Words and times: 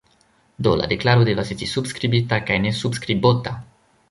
Do, 0.67 0.71
la 0.79 0.87
deklaro 0.93 1.27
devas 1.29 1.51
esti 1.57 1.69
subskribita 1.75 2.41
kaj 2.49 2.59
ne 2.65 2.73
subskribota. 2.83 3.55